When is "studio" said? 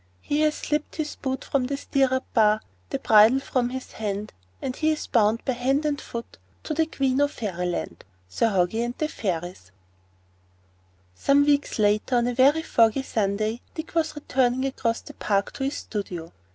15.77-16.31